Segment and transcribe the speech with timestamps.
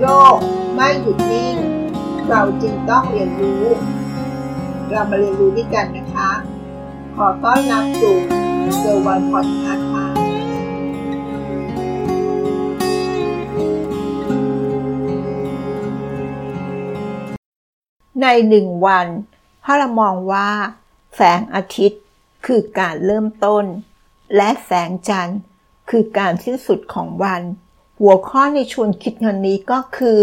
[0.00, 0.38] โลก
[0.74, 1.56] ไม่หยุดนิ่ง
[2.28, 3.64] เราจึงต้องเรียนรู้
[4.90, 6.30] เรามาเรียนรู้ด้วยกันนะคะ
[7.16, 8.16] ขอต้อนรับสู่
[8.78, 10.06] เซอร์วันพอดคาส์ค่ะ
[18.22, 19.06] ในหนึ่งวัน
[19.64, 20.48] ถ้าเรามองว่า
[21.16, 22.02] แสงอาทิตย์
[22.46, 23.64] คือการเริ่มต้น
[24.36, 25.40] และแสงจันทร์
[25.90, 27.42] คือการสิ้นสุดของวัน
[28.00, 30.20] หัวข้อในชวนคิดงันนี้ก็คือ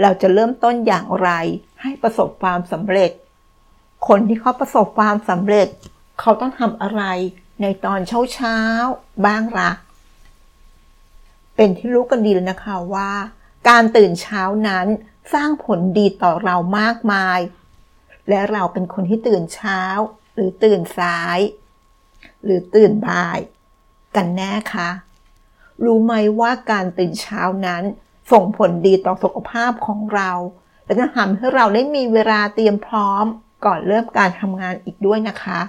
[0.00, 1.30] เราจะเริ่มต้นอย่างไร
[1.82, 3.10] ให้ประสบความสำเร็จ
[4.08, 5.68] คนที่เขาประสบความสำเร็จ
[6.20, 7.02] เขาต้องทำอะไร
[7.62, 8.58] ในตอนเช้าเช้า
[9.26, 9.70] บ้างละ่ะ
[11.56, 13.10] เป็นที่รู้กันดีแล้วนะคะว่า
[13.68, 14.86] การตื่นเช้านั้น
[15.34, 17.38] สร้างผลดีต่อเรามากมาย
[18.28, 19.80] และเราเป็นคนที่ตื่นเช้า
[20.34, 21.38] หรือตื่นสาย
[22.44, 23.38] หรือตื่นบ่าย
[24.16, 24.90] กันแน่คะ
[25.84, 27.82] รู้ไหมว่าการตื่นเช้านั้น
[28.32, 30.30] ส่งผลดีต่อสุขภาพของเรา
[30.84, 33.24] และจะทำให้เราได้มีเวลาเตรียมพร้อม
[33.64, 35.60] ก่อนเริ่มการทำงานอีกด้วยนะคะ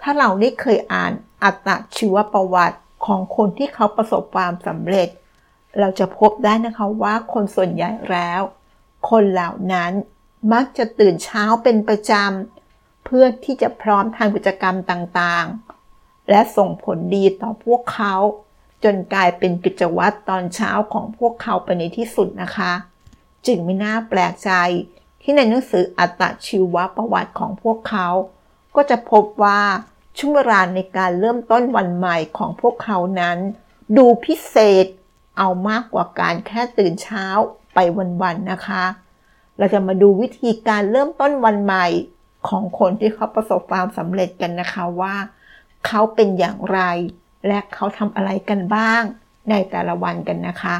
[0.00, 1.12] ถ้าเราได้เคยอ่าน
[1.42, 5.08] อัตชีวประวัติของคนที่เขาประสบความสำเร็จ
[5.78, 8.40] เราจะพบได้นะคะว่าคนส่วนใหญ่แล้ว
[9.10, 9.92] คนเหล่านั้น
[10.52, 18.14] มักจะตื่นเช้าเป็นประจำ เพื่อที่จะพร้อมทางกิจกรรมต่างๆ และส่งผลดีต่อพวกเขา
[18.84, 22.72] จนกลายเป็นกิจวัตรตอนเช้าของพวกเขาไปในที่สุดนะคะ
[23.46, 24.50] จึงไม่น่าแปลกใจ
[25.22, 28.08] ที่ในหนังสืออัตชีวประวัติของพวกเขา
[28.76, 29.60] ก็จะพบว่า
[30.18, 33.38] ช่วงเวลาในการเริ่มต้นวันใหม่ของพวกเขานั้น
[33.96, 34.86] ดูพิเศษ
[35.38, 37.26] เอามากกว่าการแค่ตื่นเช้า
[37.74, 37.78] ไป
[38.22, 38.84] วันๆนะคะ
[39.58, 41.86] เราจะมาดูวิธีการเริ่มต้นวันใหม่
[42.48, 45.14] ของคนที่เขาประสบความสำเร็จกันนะคะว่า
[45.86, 46.80] เขาเป็นอย่างไร
[47.46, 49.02] และเขาทำอะไรกันบ้าง
[49.50, 50.76] ในแต่ละวันกันนะคะ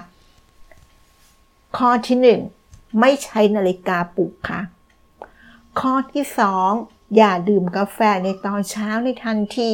[1.76, 2.40] ข้อที่หนึ่ง
[3.00, 4.60] ไม่ใช้นาฬิกาปลุกค่ะ
[5.80, 6.70] ข้อที่สอง
[7.16, 9.72] อย่าดื่มกาแฟในตอนเช้าในทันที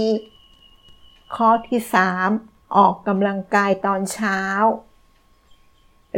[1.37, 2.29] ข้อที่สาม
[2.77, 4.41] ออกกำลังกายตอนเช้า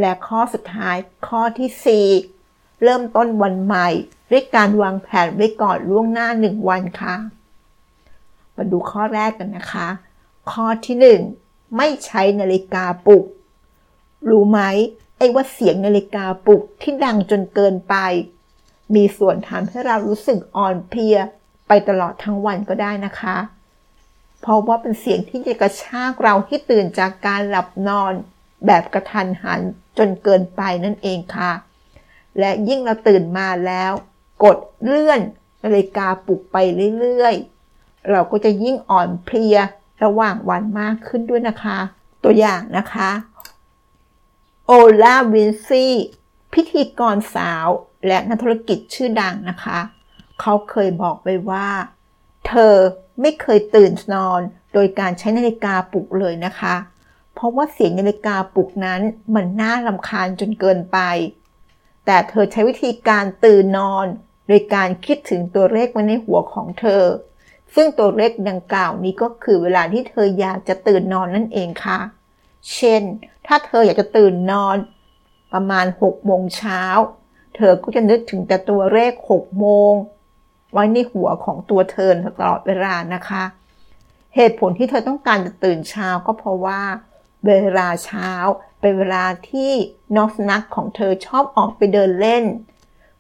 [0.01, 0.97] และข้อสุดท้าย
[1.29, 2.09] ข้อที่สี่
[2.83, 3.89] เริ่มต้นวันใหม่
[4.31, 7.15] ด้วยการวางแผนไว้ก่อนล่วงหน้าหนึ่งวันค่ะ
[8.57, 9.89] มาดูข้อแรกกันนะคะ
[10.51, 11.21] ข้อที่หนึ่ง
[11.77, 13.25] ไม่ใช้นาฬิกาปลุก
[14.31, 14.61] รู้ไหม
[15.19, 17.95] ไอ้ว่าเสียงนาฬิกาปลุกที่ดังจนเกินไป
[18.95, 21.17] มีส่วนทำให้เรารู้สึกอ่อนเพลีย
[21.69, 23.37] ไปตลอดทั้งวันก็ได้นะคะ
[24.41, 28.13] เพราะว่าเป็นเสียงที่จะกระชากเราที่ตื่นจากการหลับนอน
[28.67, 29.61] แบบกระทันหัน
[29.99, 31.53] จนเกินไปนั่นเองค่ะ
[32.39, 33.93] และยิ่งเราตื่นมาแล้ว
[34.45, 35.21] กดเลื่อน
[35.65, 36.57] นาฬิกาปลุกไป
[36.99, 39.57] เรื่อยๆ เราก็จะยิ่งอ่อนเพลีย
[40.05, 41.79] ระหว่างวันมากขึ้นด้วยนะคะ
[42.25, 43.11] ตัวอย่างนะคะ
[44.67, 44.73] โอ
[45.03, 45.95] ลาวินซี่
[46.55, 47.67] พิธีกรสาว
[48.07, 49.79] และนักธุรกิจชื่อดังนะคะ
[50.41, 51.69] เขาเคยบอกไว้ว่า
[52.47, 52.75] เธอ
[53.21, 54.41] ไม่เคยตื่นนอน
[54.73, 56.75] โดยการใช้นาฬิกาปลุกเลยนะคะ
[57.35, 59.01] เพราะว่าเสียงนาฬิกาปลุกนั้น
[59.35, 60.99] มันน่าลำคาญจนเกินไป
[62.07, 64.07] แต่เธอใช้วิธีการตื่นนอน
[64.49, 67.03] โดยการคิดถึงตัวเลขไว้ในหัวของเธอ
[67.75, 71.99] ซึ่งตัวเลขดังกล่าวนี้ก็คือเวลาที่เธออยากจะตื่นนอนนั่นเองค่ะ
[72.75, 73.03] เช่น
[73.47, 74.77] ถ้าเธออยากจะตื่นนอน
[75.53, 76.83] ประมาณ6โมงเช้า
[77.57, 79.93] เธอก็จะนึกถึงแต่ตัวเลข6โมง
[80.73, 83.45] ไว้ในหัวของตัวเธอตลอดเวลานะคะ
[84.37, 86.83] เหตุผลที่เธอต้องการจะตื่นเช้าก็เพราะว่า
[87.47, 88.31] เวลาเช้า
[88.81, 89.71] เป็นเวลาที่
[90.17, 92.45] น้องสุนัขของเธอชอบออกไปเดินเล่น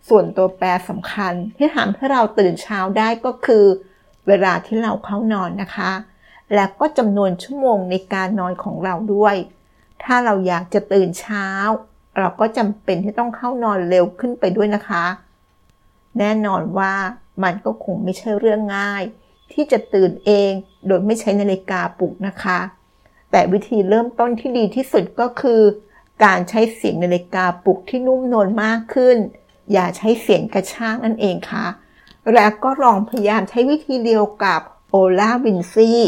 [0.08, 3.64] ส่วนตัวแปรสำคัญที่ทำให้เราตื่นเช้าได้ก็คือ
[4.28, 5.91] เวลาที่เราเข้านอนนะคะ
[6.55, 9.37] และก็จำนวนชั่วโมงในการนอนของเราด้วย
[10.03, 11.49] ถ้าเราอยากจะตื่นเช้า
[12.19, 15.05] เราก็จำเป็นที่ต้องเข้านอนเร็วขึ้นไปด้วยนะคะ
[16.19, 16.94] แน่นอนว่า
[17.43, 19.03] มันก็คงไม่ใช่เรื่องง่าย
[19.53, 20.53] ที่จะตื่นเอง
[20.87, 22.59] โดยไม่ใช้นาฬิกาปลุกนะคะ
[23.31, 25.63] แต่วิธีเริ่มต้นที่ดีที่สุดก็คือ
[26.25, 29.16] การใช้เสียงนาฬิกาปลุกที่นุ่มนวลมากขึ้น
[29.72, 31.66] อย่าใช้เสียงกระชากนั่นเองค่ะ
[32.34, 34.60] และก็ลองพยายามใช้วิธีเดียวกับ
[34.91, 36.01] โอลาวินซี่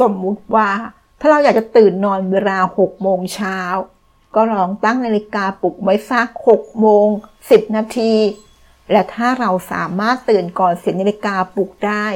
[0.00, 0.70] สมมุติว่า
[1.20, 3.58] ถ้าเราอยากจะตื่นนอนเวลา 6 โมงเช้า
[4.34, 7.06] ก็ลองตั้งนาฬิกาปลุกไว้สัก 6 โมง
[7.42, 8.14] 10 นาที
[8.90, 12.06] และถ้าเราสามารถตื่นก่อนเสียงนาฬิกาปลุกได้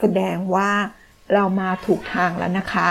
[0.00, 0.72] แสดงว่า
[1.32, 2.90] เรามาถูกทางแล้วนะคะ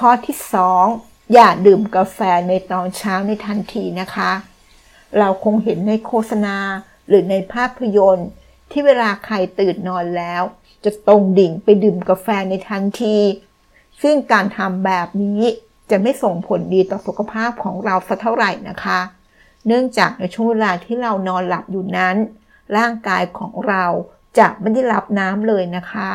[0.00, 0.36] ข้อที่
[0.84, 4.32] 2 อย่าดื่มกาแฟในตอนเช้าในทันทีนะคะ
[5.18, 6.56] เราคงเห็นในโฆษณา
[7.08, 8.28] หรือในภาพยนตร์
[8.70, 10.42] ที่เวลาใครตื่นนอนแล้ว
[10.84, 13.18] จะตรงดิ่งไปดื่มกาแฟในทันที
[14.02, 15.42] ซึ่งการทำแบบนี้
[15.90, 19.00] จะไม่ส่งผลดีต่อสุขภาพของเราสักเท่าไหร่นะคะ
[19.66, 22.16] เนื่องจากในช่วงเวลาที่เรานอนหลับอยู่นั้น
[22.76, 23.84] ร่างกายของเรา
[24.38, 26.10] จะไม่ได้รับน้ำเลยนะคะ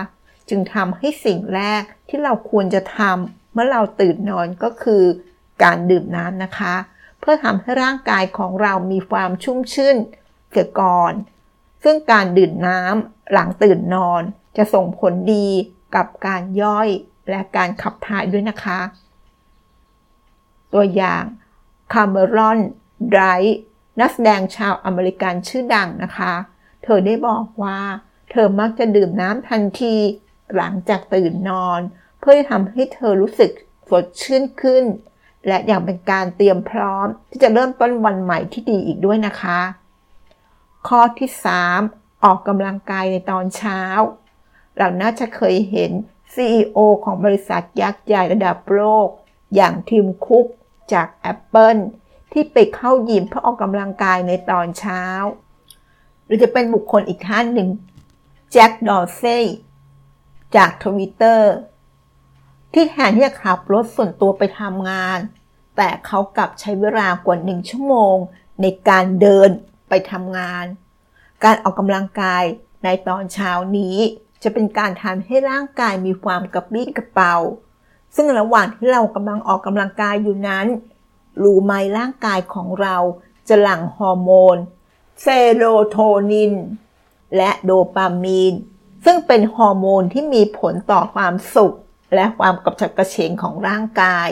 [0.50, 5.04] จึงทำให้สิ่งแรกที่เราควรจะทำเมื่อเราตื่นนอนก็คือ
[5.64, 6.76] การดื่มน้ำนะคะ
[7.20, 9.98] เพื่อทำให้ร่างกายของเรามีความชุ่มชื่น
[10.50, 11.14] เสียก่อน
[11.84, 14.22] ซึ่งการดื่มน้ำหลังตื่นนอน
[14.58, 15.48] จะส่งผลดี
[15.96, 16.90] กับการย่อย
[17.30, 18.80] และการขับถ่ายด้วยนะคะ
[20.74, 21.24] ตัวอย่าง
[21.94, 22.60] คาร์เมรอน
[23.10, 23.22] ไดร
[24.00, 26.34] นักแสดงชาวอเมริกันชื่อดังนะคะ
[26.84, 27.80] เธอได้บอกว่า
[28.32, 29.96] เธอมักจะดื่มน้ำทันที
[30.56, 31.80] หลังจากตื่นนอน
[32.20, 33.52] เพื่อทำให้เธอรู้สึก
[33.90, 34.84] สดชื่นขึ้น
[35.48, 39.60] และอย่างเป็นการเตรียมพร้อมที่จะเริ่มต้นวันใหม่ที่ดีอีกด้วยนะคะ
[40.88, 41.30] ข้อที่
[41.78, 43.82] 3 ออกกำลังกายในตอนเช้า
[44.78, 45.92] เราน่าจะเคยเห็น
[46.34, 49.08] CEO ของบริษัทยักษ์ใหญ่ระดับโลก
[49.56, 50.46] อย่างทีมคุก
[50.94, 51.82] จาก Apple
[52.32, 55.04] ที่ไปเข้ายิมเพื่อออกกำลังกายในตอนเช้า
[56.26, 57.70] หรือจะเป็นบุคคลอีกท่านหนึ่ง
[58.52, 59.24] แจ็คดอร์เซ
[60.56, 61.54] จากทวิตเตอร์
[62.74, 65.20] ที่แทนที่จะขับรถส่วนตัวไปทำงาน
[65.78, 68.16] แต่เขากลับใช้เวลากว่าหนึ่งชั่วโมง
[68.62, 69.50] ในการเดิน
[69.90, 70.66] ไปทำงาน
[71.44, 72.44] การออกกำลังกาย
[72.84, 73.98] ในตอนเช้านี้
[74.44, 77.36] จะเป็นการทำให้ร่างกายมีความกระปรี้กระเป๋า
[78.16, 80.68] ซึ่งระหว่างที่เรากำลังออกกำลังกายอยู่นั้น
[81.44, 82.98] รู้ไหมร่างกายของเรา
[83.48, 84.58] จะหลั่งฮอร์โมน
[85.22, 85.98] เซโรโท
[86.32, 86.54] นิน
[87.38, 88.54] และโดปามีน
[89.06, 91.76] ซึ่งเป็นฮอร์โมนที่มีผลต่อความสุข
[92.16, 94.28] และความกระฉับกระเฉงของร่างกาย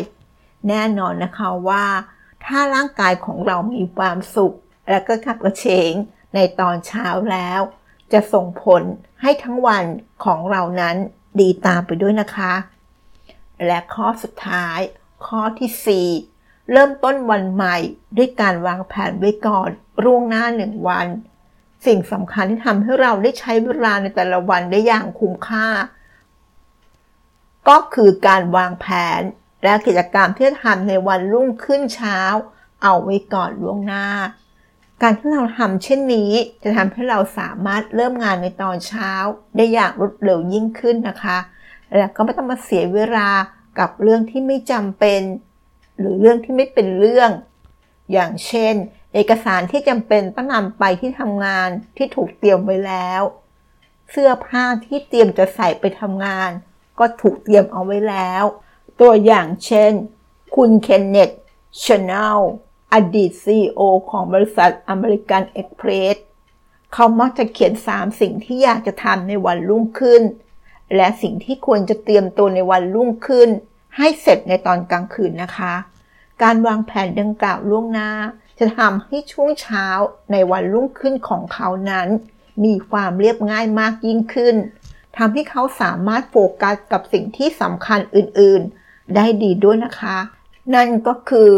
[0.67, 1.85] แน่นอนนะคะว่า
[2.45, 4.55] ถ้าร่างกายของเรามีความสุข
[4.89, 5.93] และก็กระฉับกระเฉง
[6.35, 7.61] ในตอนเช้าแล้ว
[8.13, 8.83] จะส่งผล
[9.21, 9.85] ให้ทั้งวัน
[10.23, 10.95] ของเรานั้น
[11.39, 12.53] ดีตามไปด้วยนะคะ
[13.65, 14.79] และข้อสุดท้าย
[15.25, 17.77] ข้อที่ 4 เริ่มต้นวันใหม่
[18.17, 19.69] ด้วยการวางแผนไว้ก่อน
[20.03, 21.07] ร่วงหน้าหนึ่งวัน
[21.85, 25.67] สิ่งสำคัญที่ทำให้เราได้ใช้เวลาในแต่ละวันได้อย่างคุ้มค่า
[27.69, 28.85] ก็คือการวางแผ
[29.19, 29.21] น
[29.63, 32.19] และกิจกรรมที่จะทำในวันรุ่งขึ้นเช้า
[32.83, 34.07] เอาไว้ก่อนล่วงหน้า
[35.01, 36.31] การที่เราทำเช่นนี้
[36.63, 39.11] จะทำให้เราสามารถเริ่มงานในตอนเช้า
[39.55, 41.37] ได้อย่างรวดเร็วยิ่งขึ้นนะคะ
[41.95, 43.29] และก็ไม่ต้องมาเสียเวลา
[43.79, 45.21] กับเรื่องที่ไม่จำเป็น
[45.99, 47.31] หรือเรื่องที่ไม่เป็นเรื่อง
[48.11, 48.75] อย่างเช่น
[49.13, 53.21] เอกสารที่จำเป็นต้องนำไปที่ทำงานที่ถูกเตรียมไว้แล้ว
[54.11, 56.49] เสื้อผ้าที่เตรียมจะใส่ไปทำงาน
[56.99, 58.43] ก็ถูกเตรียมเอาไว้แล้ว
[59.01, 59.91] ตัวอย่างเช่น
[60.55, 62.39] คุณเคนเนธเชนอลต์
[62.93, 66.17] อดีต CEO ของบริษัทอเมริกันเอ็กซ์เพรส
[66.93, 70.21] เขามักจะเขียน 3 สิ่งที่อยากจะทำในวันรุ่งขึ้น
[70.95, 73.49] และสิ่งที่ควรจะเตรียมตัวในวันรุ่งขึ้น
[73.97, 75.73] ให้เสร็จในตอนกลางคืนนะคะ
[76.43, 78.11] การวางแผนดังกล่าวล่วงหน้า
[78.59, 79.87] จะทำให้ช่วงเช้า
[80.31, 82.07] ในวันรุ่งขึ้นของเขานั้น
[82.63, 84.55] มีความเรียบง่ายมากยิ่งขึ้น
[85.17, 90.17] ทำให้เขาสามารถโฟกัสกับสิ่งที่สำคัญอื่นๆ ได้ดีด้วยนะคะ
[90.73, 91.49] นั่นก็คือ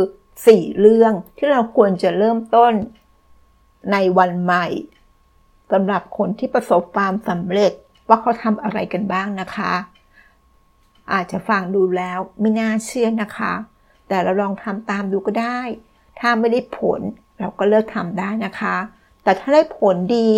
[0.47, 2.73] 4 เรื่องที่เราควรจะเริ่มต้น
[3.91, 4.67] ในวันใหม่
[5.71, 7.71] สำหรับคนที่ประสบความสำเร็จ
[8.07, 9.73] ว่าเขาทำอะไรกันบ้างนะคะ
[11.13, 13.53] อาจจะฟังดูแล้วไม่น่าเชื่อนะคะ
[14.07, 15.59] แต่เราลองทำตามดูก็ได้
[16.19, 17.01] ถ้าไม่ได้ผล
[17.39, 18.75] เราก็เลิกทำได้นะคะ
[19.23, 20.29] แต่ถ้าได้ผลดี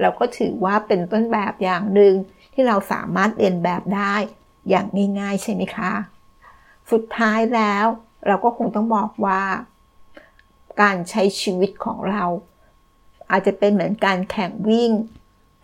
[0.00, 2.14] เราก็ถือว่าเป็นต้นแบบอย่างหนึ่ง
[2.52, 4.14] ที่เราสามารถเรียนแบบได้
[4.68, 4.86] อย่าง
[5.20, 5.92] ง่ายๆใช่ไหมคะ
[6.90, 7.86] สุดท้ายแล้ว
[8.28, 9.42] เราก็คงต้องบอกว่า
[10.80, 12.24] การใช้ชีวิตของเรา
[13.30, 14.90] อาจจะเป็นเหมือนการแข่งวิ่ง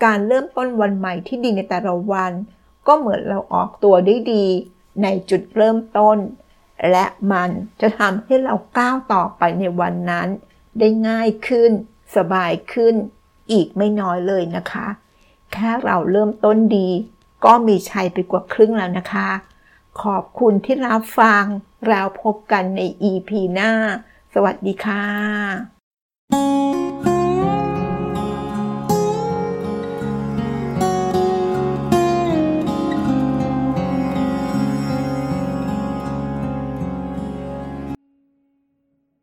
[0.05, 2.33] การเริ่มต้นวันใหม่ที่ดีในแต่ละวัน
[2.87, 4.47] ก็เหมือนเราออกตัวได้ดี
[5.03, 6.19] ในจุดเริ่มต้น
[6.91, 10.29] และมันจะทำให้เราก้าวต่อไปในวันนั้น
[10.79, 11.71] ได้ง่ายขึ้น
[12.17, 12.95] สบายขึ้น
[13.53, 14.87] อีกไม่น้อยเลยนะคะ
[15.53, 16.89] แค่เราเริ่มต้นดี
[17.45, 19.29] ก็มีชัยไปกว่าครึ่งแล้วนะคะ
[20.03, 21.45] ขอบคุณที่รับฟัง
[21.89, 23.73] แล้วพบกันใน EP หน้า
[24.35, 25.74] สวัสดีค่ะ